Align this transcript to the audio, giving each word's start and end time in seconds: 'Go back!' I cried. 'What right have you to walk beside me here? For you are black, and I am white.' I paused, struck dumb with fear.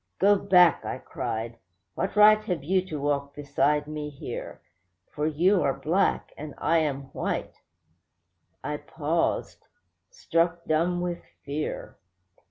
'Go 0.17 0.35
back!' 0.35 0.83
I 0.83 0.97
cried. 0.97 1.57
'What 1.93 2.15
right 2.15 2.43
have 2.45 2.63
you 2.63 2.83
to 2.87 2.99
walk 2.99 3.35
beside 3.35 3.85
me 3.85 4.09
here? 4.09 4.59
For 5.11 5.27
you 5.27 5.61
are 5.61 5.75
black, 5.79 6.31
and 6.35 6.55
I 6.57 6.79
am 6.79 7.11
white.' 7.13 7.61
I 8.63 8.77
paused, 8.77 9.67
struck 10.09 10.65
dumb 10.65 11.01
with 11.01 11.21
fear. 11.45 11.97